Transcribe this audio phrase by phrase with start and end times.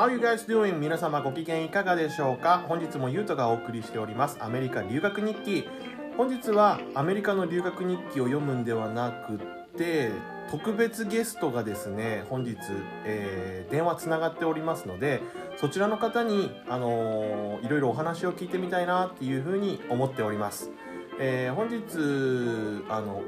[0.00, 0.78] How you guys doing?
[0.78, 2.64] 皆様ご機嫌いかがでしょうか？
[2.66, 4.38] 本日もゆうとがお送りしております。
[4.40, 5.68] アメリカ留学日記。
[6.16, 9.38] 本日はアメリカの留学日記を読むんではなく
[9.76, 10.10] て
[10.50, 12.56] 特別ゲストがですね本日、
[13.04, 15.20] えー電話つながっておりますので
[15.58, 20.70] そちらの方に、あのーいろいろお話を聞いてみたいなっていうふうに思っております、
[21.18, 23.20] えー本日あの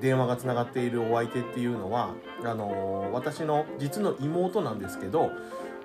[0.00, 2.14] 電話がつながっているお相手っていうのは
[2.44, 5.30] あの私の実の妹なんですけど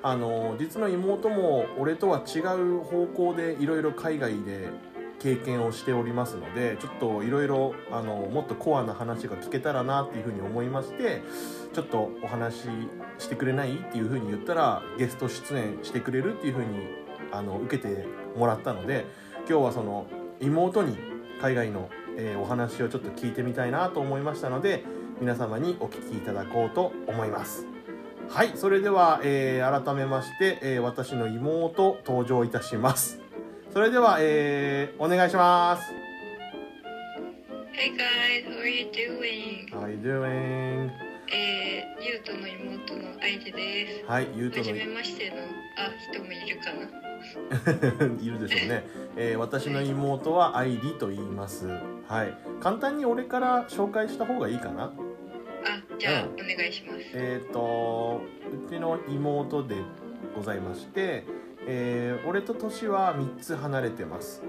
[0.01, 4.69] あの実の妹も俺とは違う方向でいろいろ海外で
[5.19, 11.21] 経験をしておりますのでちょっといろいろあのもっとコアな話が聞けたらなっていうふうに思いまして
[11.73, 12.69] ちょっとお話し
[13.19, 16.67] してくれないっていうふうに言ったらゲスト出演してくれるっていうふうに
[17.31, 18.05] あの受けて
[18.37, 19.05] もらったので
[19.49, 20.07] 今日はその
[20.39, 20.97] 妹に
[21.41, 24.83] 海外の、えーお話をちょっと聞いてみたいなと思いましたので
[25.21, 27.68] 皆様にお聞きいただこうと思います。
[28.29, 33.19] はいそれでは、えー改めまして、えー私の妹登場いたします
[33.73, 35.83] それでは、えーお願いします
[37.73, 39.69] Hey guys, how are you doing?
[39.71, 40.89] How are you doing?
[41.31, 44.05] えー、ゆうとの妹の愛理です。
[44.05, 45.39] はいゆうとはのじめましての、あ、
[46.11, 48.15] 人もいるかな？
[48.21, 48.83] いるでしょうね、
[49.15, 54.85] えー私の妹は愛理と言いますはい簡単に俺から紹介した方がいいかな？
[54.85, 54.91] あ、
[55.99, 56.99] じゃあ、うんお願いします。
[57.13, 58.21] えっ、と
[58.67, 59.75] うちの妹で
[60.35, 61.25] ございまして、
[61.67, 64.41] えー俺と年は3つ離れてます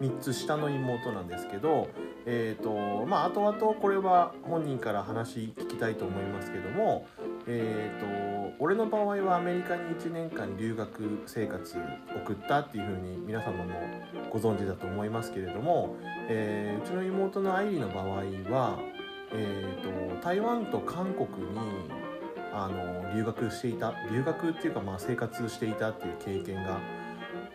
[0.00, 1.88] 3つ下の妹なんですけど
[2.26, 7.06] えっ、とまあ後々これは本人から話聞きたいと思いますけども
[7.46, 11.78] えっ、と俺の場合はアメリカに1年間留学生活
[12.24, 13.72] 送ったっていうふうに皆様も
[14.30, 15.96] ご存知だと思いますけれども、
[16.28, 18.06] えーうちの妹の愛理の場合
[18.50, 18.78] は
[19.34, 21.58] えー、と台湾と韓国に
[22.52, 26.80] あの留学していた留学っていうかまあ生活していたっていう経験が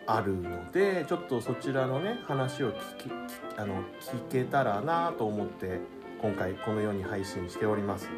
[0.06, 3.12] あるのでちょっとそちらのね話を聞き聞
[3.56, 5.80] あの聞けたらなと思って
[6.20, 8.08] 今回このように配信しております。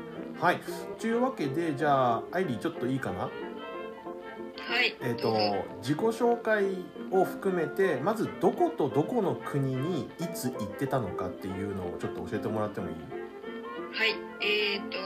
[0.40, 0.60] はい
[0.98, 3.24] というわけでじゃあアイリーちょっといいかな？
[3.24, 3.30] は
[4.82, 4.96] い。
[5.02, 5.40] えっ、とどうぞ
[5.82, 6.64] 自己紹介
[7.10, 13.19] を含めてまずどことどこの国にいつ行ってたのかっていうのをちょっと教えてもらってもいい？
[13.92, 14.14] はい。
[14.40, 14.98] えーと、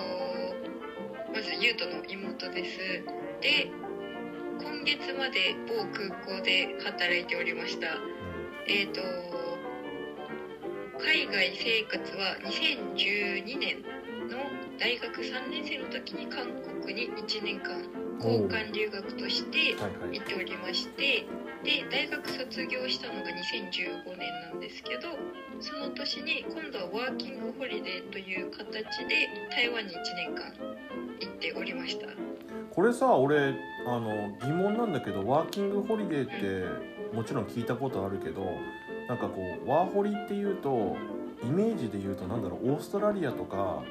[1.32, 2.78] まず優斗の妹です。
[3.40, 3.70] で、
[4.60, 7.86] 今月まで某空港で働いておりました。
[8.68, 9.00] えーと、
[11.00, 13.82] 海外生活は2012年
[14.28, 14.38] の
[14.78, 16.46] 大学3年生の時に韓
[16.82, 17.82] 国に1年間
[18.18, 20.18] 交換留学としてはいはい。
[20.18, 21.26] 行っておりまして
[21.64, 25.16] で大学卒業したのが2015年なんですけど
[25.60, 28.66] その年に今度はワーキングホリデーという形
[29.08, 30.52] で台湾に1年間
[31.20, 32.06] 行っておりました。
[32.74, 33.54] これさ俺
[33.86, 38.44] あの疑問なんだけどワーキングホリデーってもちろん聞いたことあるけど
[39.08, 40.96] なんかこうワーホリっていうと
[41.44, 43.82] イメージで言うとなんだろうオーストラリアとか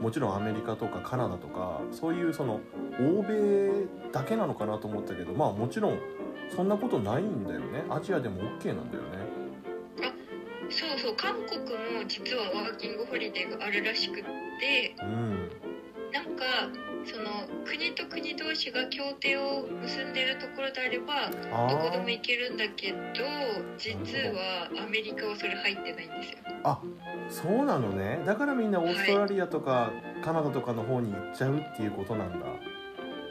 [0.00, 2.60] もちろんアメリカとかカナダとかそういうその
[3.00, 5.98] 欧米だけなのかなと思ったけどまあもちろん
[6.54, 7.84] そんなことないんだよね。
[7.88, 9.44] アジアでも OK なんだよね。
[10.70, 11.16] そうそう。
[11.16, 11.60] 韓国
[11.98, 14.24] も実はワーキングホリデーがあるらしくっ
[14.60, 14.94] て。
[15.00, 15.50] うん。
[16.12, 16.44] なんか
[17.06, 22.98] その国と国同士が協定を結んでるところであればあどこでもー行けるんだけど
[23.76, 26.38] 実はアメリカはそれ入ってないんですよ。
[26.64, 26.80] あ
[27.28, 28.22] そうなのね。
[28.24, 29.92] だからみんなオーストラリアとか
[30.22, 32.46] カナダとかの方に行っちゃうっていうことなんだ。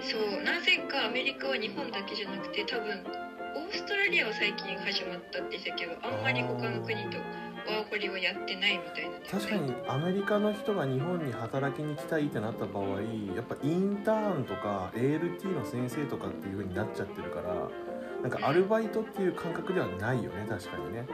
[0.02, 0.44] そう。
[0.44, 3.04] なぜかアメリカは日本だけじゃなくて多分
[3.56, 7.18] オーストラリアは最近始まったって言ってたけどあんまり他の国と
[7.66, 9.22] ワーホリはやってないみたいなね。
[9.30, 13.02] 確かにアメリカの人が日本に働きに来たいってなった場合
[13.36, 17.70] やっぱインターンとか ALT の先生とかっていう風になっちゃってるから
[18.22, 21.06] なんかアルバイトっていう感覚ではないよね確かにね。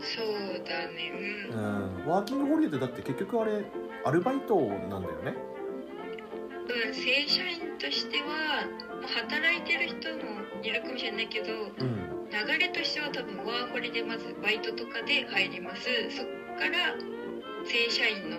[0.00, 1.12] そうだね
[1.50, 2.04] ううん。
[2.04, 3.64] んワーキングホリデーってだって結局あれ
[4.04, 5.34] アルバイトなんだよね。
[6.86, 8.26] うん、正社員としては
[9.00, 12.03] まあ働いてる人もいるかもしれないけどうん
[12.34, 15.86] 流れとしては多分ワーホリでまずバイトとかで入ります。
[16.10, 16.26] そっ
[16.58, 16.94] から
[17.64, 18.38] 正社員の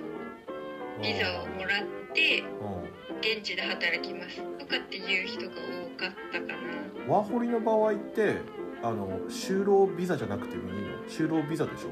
[1.01, 1.83] ビザをもらっ
[2.13, 2.86] てうん
[3.21, 4.44] 現地で働きます。
[4.59, 7.13] とかっていう人が多かったかな。
[7.13, 8.42] ワーホリの場合って
[8.83, 10.89] あの就労ビザじゃなくてもいいの？
[11.07, 11.89] 就労ビザでしょ？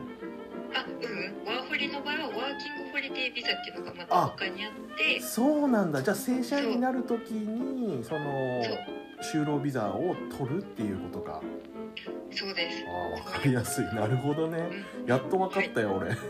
[0.75, 1.47] あうん。
[1.47, 5.21] ワーホリの場合はワーキングホリデービザっていうのがまた他にあって。
[5.21, 6.03] そうなんだ。
[6.03, 8.21] じゃあ正社員になる時にその
[9.33, 11.41] 就労ビザを取るっていうことか
[12.31, 12.83] そうです。
[12.87, 13.85] ああ分かりやすい。
[13.93, 14.69] なるほどね。
[15.05, 16.13] やっと分かったよ、俺。
[16.15, 16.21] そ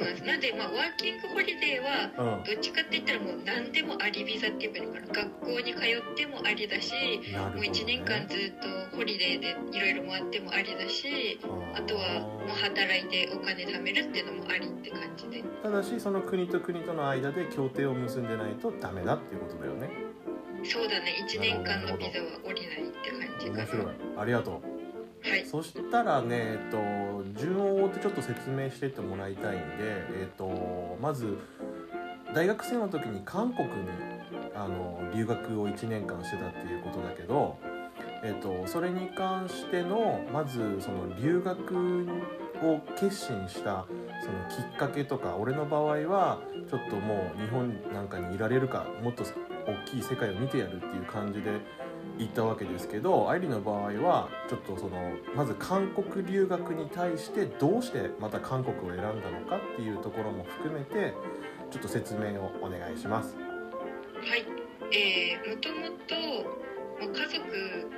[0.00, 0.24] うなんです。
[0.24, 1.84] なんでまあワーキングホリデー
[2.18, 2.44] はうん。
[2.44, 8.52] どっちかって言ったらもう何でもありビザって言えばいいのかな学校に通ってもありだしね、もう1年間ずっ
[8.90, 11.38] とホリデーでいろいろ回ってもありだし
[11.74, 15.42] あとはもう働いてお金貯めるっていうのもありって感じで。
[15.62, 19.90] ただしその国と国との間で協定を結んでないとダメだっていうことだよね。
[20.62, 21.26] そうだね。
[21.26, 23.58] 1年間のビザは降りないって感じかな。
[23.58, 23.86] 面白い。
[24.18, 24.69] ありがとう
[25.22, 25.46] はい。
[25.46, 31.38] そしたらね、えっと、順を追ってちょっと説明してってもらいたいんで、えっと、まず
[32.34, 33.74] 大学生の時に韓国に
[34.54, 37.58] あの留学を1年間してたっていうことだけど、
[38.22, 42.06] えっと、それに関してのまずその留学
[42.62, 43.86] を決心した
[44.22, 46.40] そのきっかけとか俺の場合は
[46.70, 49.24] ちょっともう日本なんかにいられるかもっと
[49.66, 51.60] 大きい世界を見てやるっていう感じで
[52.20, 61.14] 行ったわけですけど愛理の場合はちょっとそのまず韓国留学に対してどうしてまた韓国を選んだのかっていうところも含めて
[61.70, 63.36] ちょっと説明をお願いします。
[63.36, 64.44] はい。
[64.92, 66.14] えー、もともと
[67.00, 67.90] まあ家族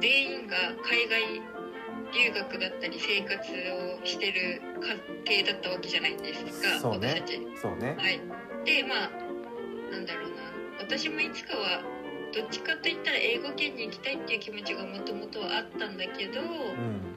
[0.00, 1.42] 全員が海外
[2.14, 3.40] 留学だったり生活
[4.00, 4.62] をしてる
[5.26, 7.08] 家庭だったわけじゃないですか、そうね。
[7.08, 7.60] 私たち。
[7.60, 7.96] そうね。
[7.98, 8.20] はい。
[8.64, 9.10] でまあ
[9.92, 10.36] なんだろうな。
[10.80, 11.93] 私もいつかは
[12.34, 17.14] どっちかといったら英語圏に行きたいっていう気持ちがもともとはあったんだけど、うん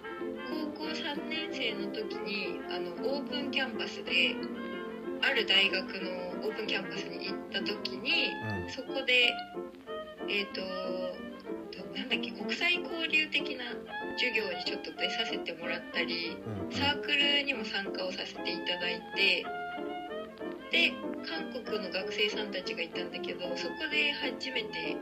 [0.48, 4.34] 高校3年生の時にあのオープンキャンパスで
[5.22, 8.32] ある大学のオープンキャンパスに行った時に
[8.64, 8.72] うん。
[8.72, 9.34] そこで
[10.30, 10.62] えっ、と
[11.84, 13.66] どなんだっけ国際交流的な
[14.16, 16.72] 授業にちょっと出させてもらったりうん。
[16.72, 19.44] サークルにも参加をさせていただいて
[20.72, 20.92] で
[21.28, 24.98] 韓国の学生さんたちがいたんだけどそこで初めて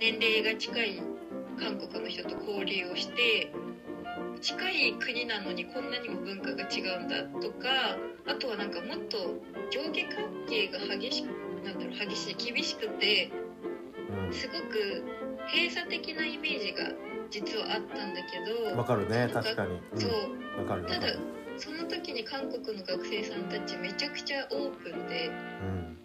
[0.00, 1.02] 年齢が近い
[1.58, 3.52] 韓国の人と交流をして
[4.40, 7.96] 近い国なのにこんなにも文化が違うんだとか
[8.26, 9.18] あとはなんかもっと
[9.70, 11.26] 上下関係が激しく
[11.64, 13.30] なんだろう激しい厳しくて
[14.08, 15.04] うんすごく
[15.52, 16.90] 閉鎖的なイメージが
[17.30, 19.80] 実はあったんだけどわかるね確かに。
[19.92, 21.39] うんそうただる。
[21.60, 25.98] その時に韓国の学生さんたちめちゃくちゃオープンでうん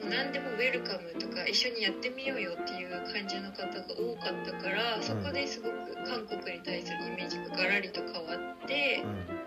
[0.00, 9.40] もう何でもウェルカムとか一緒にやってみようよっていう感じの方が多かったからそこですごく韓国に対するイメージがガラリと変わってうん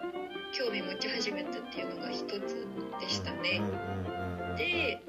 [0.53, 2.29] 興味持ち始めたっていうのが一つ
[2.99, 3.59] でしたね。
[4.55, 5.01] で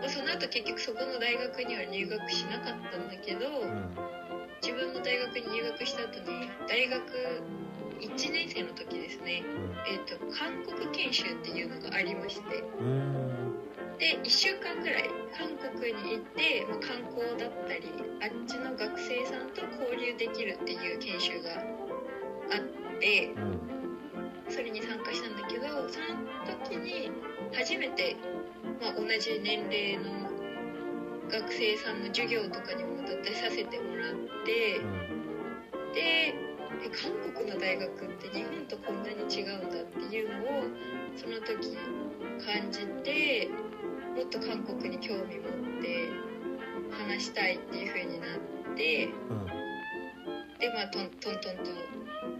[0.00, 7.02] まあその後結局そこの大学には入学しなかったんだけどうん自分の大学に入学した後に大学
[8.00, 9.42] 1年生の時ですね。
[9.88, 12.64] えー、と韓国研修っていうのがありまして。
[14.00, 17.92] で1週間ぐらい韓国に行って、まあ、観光だったり
[18.22, 23.34] あっちの学生さんと交流できるっていう研修があって
[24.48, 26.16] それに参加したんだけどその
[26.64, 27.12] 時に
[27.52, 28.16] 初めて、
[28.80, 30.29] まあ、同じ年齢の
[31.30, 34.80] 学生さんの授業とかにも出させてもらって
[35.94, 36.34] で
[36.82, 40.62] え韓国の大学って日本とこんなに違うんだっていうのを
[41.16, 41.76] その時
[42.44, 43.48] 感じて
[44.16, 45.48] もっと韓国に興味持
[45.78, 46.08] って
[46.90, 49.08] 話したいっていう風になって
[50.58, 51.90] でまあトントントンと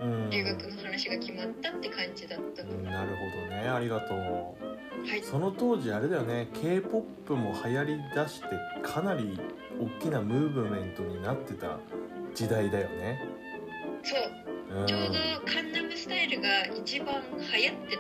[0.00, 0.24] うん。
[0.24, 0.30] うん。
[0.30, 2.70] 留学の話が決まったって感じだったの。
[2.70, 3.68] うんなるほどね。
[3.68, 5.22] ありがとうはい。
[5.22, 6.48] その当時あれだよね。
[6.54, 8.48] K p o p も流行りだして
[8.82, 9.38] かなり
[9.80, 11.78] 大きなムーブメントになってた
[12.34, 13.24] 時代だよね。
[14.02, 14.80] そう。
[14.80, 14.86] うん。
[14.86, 15.14] ちょうど
[15.52, 17.14] カンナムスタイルが一番
[17.52, 17.98] 流行って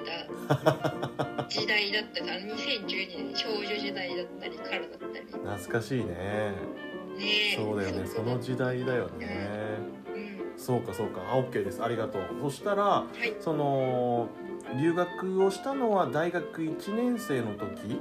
[0.48, 5.26] た 時代だったから2012年少女時代だったりからだったり。
[5.26, 6.06] 懐かしいね。
[6.06, 6.52] ね
[7.52, 7.56] え。
[7.56, 8.06] そうだよね。
[8.06, 9.78] その時代だよね。
[10.14, 10.58] うん。
[10.58, 11.22] そうかそうか。
[11.32, 11.82] あ OK です。
[11.82, 12.22] ありがとう。
[12.42, 13.34] そしたらはい。
[13.40, 14.28] その
[14.78, 18.00] 留学をしたのは大学1年生の時？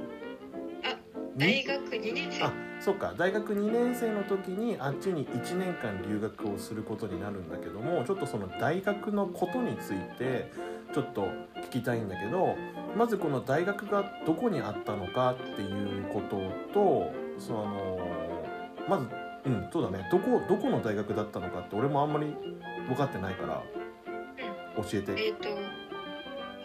[0.84, 0.96] あ
[1.36, 1.64] に？
[1.64, 2.44] 大学2年生。
[2.44, 3.14] あそうか。
[3.16, 10.50] 大学2年生の時にあっちに1年間留学をすることになるんだけどもちょっとその大学のことについて
[10.94, 11.28] ちょっと
[11.64, 12.56] 聞きたいんだけど
[12.96, 16.40] まずこの大学がどこにあったのかっていうこと
[16.72, 18.00] とその
[18.88, 19.06] まず
[19.44, 20.08] うんそうだね。
[20.10, 22.34] どこどこの大学だったのかって俺もあんまり
[22.88, 23.62] 分かってないから
[24.76, 25.26] 教えて。
[25.26, 25.48] えっ、と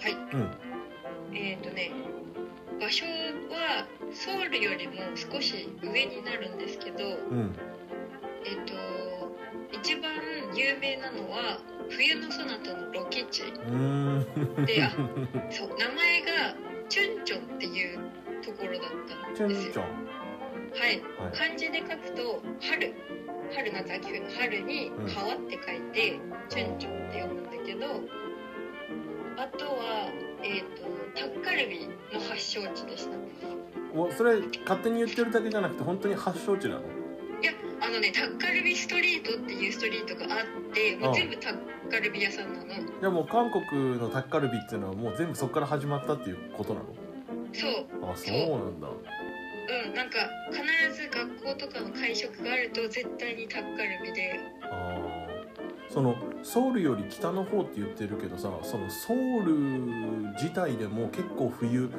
[0.02, 0.14] はい。
[0.34, 0.52] うん。
[1.34, 1.92] えっ、とね
[2.80, 7.56] 場所はソウルよりも少し上になるんですけどうん。
[8.46, 8.74] えっ、と
[9.72, 10.12] 一番
[10.56, 11.60] 有名なのは
[11.90, 13.44] 冬のソナタのロケ地。
[14.66, 14.92] であ
[15.52, 16.56] そう名前が
[16.90, 18.00] チュンチョンっていう
[18.44, 18.92] ところだっ
[19.36, 19.68] たんですよ。
[19.68, 20.16] チュンチョン。
[20.80, 21.02] はい。
[21.24, 21.38] はい。
[21.38, 22.94] 漢字で書くと春。
[23.54, 25.14] 春夏秋冬の春にうん。
[25.14, 28.02] 川って書いて、チュンチョンって読むんだけど
[29.38, 30.10] あとは
[30.44, 30.84] えっ、と
[31.20, 33.12] タッカルビの発祥地でした。
[33.94, 36.82] おそれ勝手に言ってるだけじゃなくて本当に発祥地なの？
[36.82, 36.84] い
[37.46, 37.52] や
[37.82, 41.58] あのねタッカルビストリートっていうストリートがあってもう全部タッ
[41.90, 42.66] カルビ屋さんなの。
[42.66, 46.88] じゃあもう韓国のタッカルビっていうのはもう全部そこから始まったっていうことなの？
[47.54, 48.12] そう。
[48.12, 48.88] あそうなんだ。
[48.88, 50.20] うんなんか
[50.52, 54.40] 必ず学校とかの会食があると絶対にタッカルビで。
[54.72, 55.25] あー
[55.96, 59.54] そのソウルより北の方って言ってるけどさそのソウル
[60.34, 61.90] 自体でも結構冬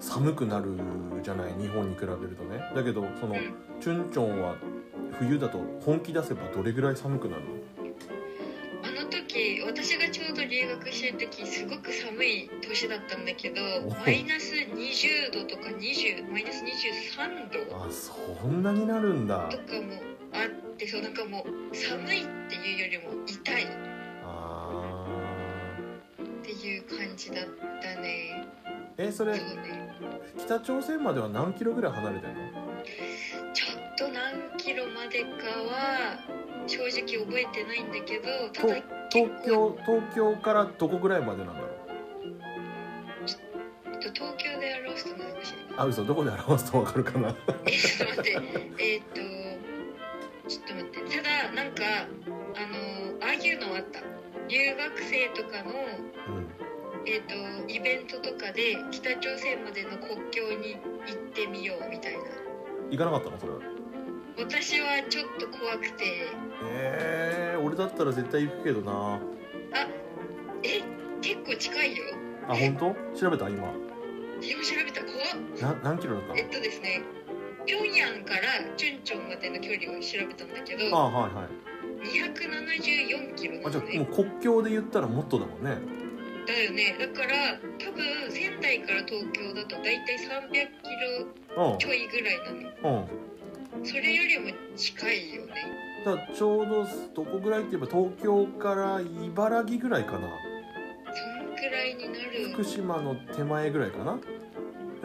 [0.00, 0.76] 寒くなる
[1.22, 1.52] じゃない？
[1.60, 2.58] 日本に比べるとね。
[2.74, 3.54] だけどそのうん。
[3.80, 4.56] チュンチョンは
[5.20, 7.48] 冬だと本気出せばどれぐらい寒くなるの？
[8.82, 19.48] あの時私がちょうど留学してる時すごく寒い年だったんだけどおマイナス20度とか20マイナス23度あそんなになるんだ。
[19.48, 19.92] とかも
[20.84, 23.64] あってそうなんかもう寒いっていうよりも痛い。
[23.64, 23.66] っ
[24.24, 25.06] あ
[26.42, 27.44] ていう感じだっ
[27.80, 28.46] たね。
[28.98, 29.90] ーえそれそうね。
[30.38, 32.36] 北朝鮮までは何キロぐらい離れてんの？
[33.54, 35.28] ちょっと何キロまでか
[35.62, 36.18] は
[36.66, 36.90] 正直
[37.24, 38.74] 覚えてないんだけどただ
[39.10, 41.70] 東京東京からどこぐらいまでなんだろう？
[44.12, 45.54] 東京で表すと難しい。
[45.76, 46.04] あ嘘。
[46.04, 47.34] どこで表すとわかるかな？
[47.66, 48.30] えちょっと待って。
[48.78, 49.20] えーっと
[50.48, 51.82] ちょっと待ってただなんか
[52.54, 54.00] あのああいうのあった。
[54.46, 56.46] 留学生とかのうん。
[57.06, 57.34] えーっと
[57.70, 62.20] イベントとかで北朝鮮までの国境に行ってみようみたいな。
[62.90, 63.38] 行かなかったの？
[63.38, 63.52] それ
[64.36, 66.26] 私はちょっと怖くて。
[66.62, 69.20] えー、俺だったら絶対行くけどな。
[70.62, 70.82] え
[71.20, 72.04] 結構近いよ。
[72.48, 73.18] あ本当？
[73.18, 73.48] 調べた？
[73.48, 73.72] 今。
[74.42, 75.02] 今調べた。
[75.04, 75.14] 怖
[75.72, 75.74] っ。
[75.82, 77.02] な何キロだったえっとですね
[77.66, 78.40] 平壌から
[78.76, 81.48] チュンチョンまでの距離を調べたんだけどあはいはい。
[82.04, 85.78] 274キロなあじゃあもう国境で言ったらもっとだもんね。
[86.46, 86.94] だよね。
[86.98, 90.56] だから多分仙台から東京だと大体300キ
[91.56, 91.78] ロうん。
[91.78, 92.38] ちょいぐらい
[92.82, 93.06] なの。
[93.76, 93.86] うん。
[93.86, 95.52] それよりも近いよね。
[96.04, 100.28] だからちょうどどこぐらいって言えば東京から茨城ぐらいかな。
[101.06, 102.52] そんくらいになる。
[102.52, 104.18] 福島の手前ぐらいかな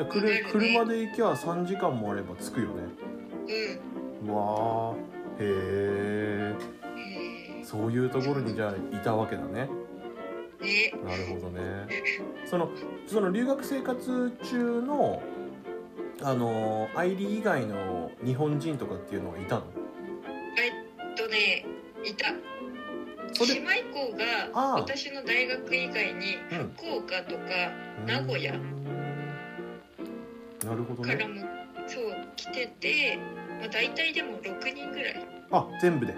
[0.06, 2.74] くる車で行きゃ3時間もあれば着くよね。
[4.24, 4.29] うん。
[4.29, 4.96] うわー
[5.39, 6.56] へへ
[7.62, 9.70] えそういうところにじゃあいたわけだね。
[10.62, 10.94] えね。
[11.06, 11.88] なるほどね。
[12.46, 12.70] その
[13.08, 15.22] その留学生活中の
[16.22, 19.63] あのアイリー以外の日本人とかっていうのはいたの？
[20.58, 21.65] えっとね
[22.03, 22.34] いた。
[23.46, 24.18] 姉妹校
[24.53, 26.74] が私の大学以外にうん。
[26.75, 27.72] 福岡とか
[28.06, 28.53] 名古屋
[30.65, 31.15] なるほどね。
[31.15, 31.35] からも
[31.87, 33.19] そう来てて、
[33.59, 35.27] まあ、大体でも6人ぐらい。
[35.51, 36.13] あ全部で。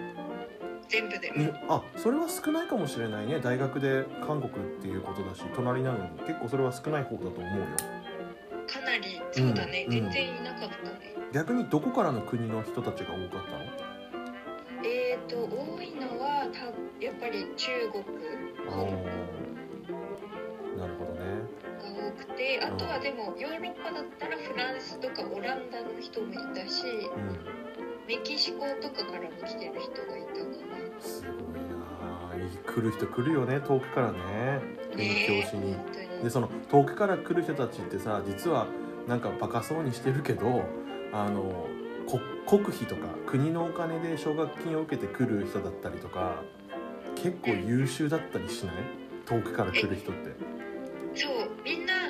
[0.89, 1.31] 全部で。
[1.31, 3.39] にあそれは少ないかもしれないね。
[3.39, 6.19] 大学で韓国っていうことだし隣なのに。
[6.27, 7.65] 結構それは少ない方だと思うよ。
[8.67, 11.15] かなりそうだね、うん全然いなかったね。
[11.33, 13.65] 逆にどこからの国の人たちが多かったの？
[14.83, 16.65] えーと多いのはた
[17.03, 18.03] やっぱり中国。
[18.67, 18.97] あ香港
[22.77, 31.75] とはでもヨーロッパだったらフランスとかオランダの人もいたしうメキシコとかからも来てる人がいたかんすごいな。
[32.01, 32.33] あ
[32.65, 34.19] 来る人来るよね遠くからね。
[34.91, 35.75] な勉強しに、
[36.23, 38.67] でその遠くから来る人たちってさ実は
[39.07, 40.63] なんかバカそうにしてるけど
[41.13, 41.67] あの
[42.07, 46.43] こ国費とか国のお金で奨学金を受けて来る人だったりとか
[47.15, 48.75] 結構優秀だったりしない？
[49.25, 50.31] 遠くから来る人って。
[51.13, 52.00] そうみんな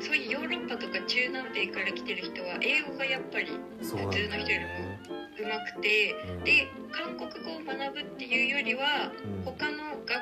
[0.00, 3.46] そういうヨーロッパとか中南米から来てる人は英語がやっぱり
[3.82, 5.00] そうなんだよね、
[5.40, 9.44] うまくてうん、で韓国語を学ぶっていうよりはうん。
[9.44, 10.18] 他の学科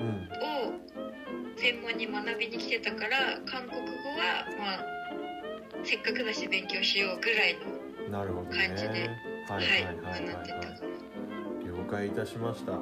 [0.00, 0.28] うん
[0.68, 0.72] を
[1.56, 4.84] 専門に学びに来てたから韓国語はまあ
[5.84, 7.56] せっかくだし勉強しようぐらい
[8.10, 9.10] の感じで
[9.48, 9.84] はいははいいはい。
[9.84, 10.80] はい、学んでたはいかな。
[11.66, 12.72] 了解いたしました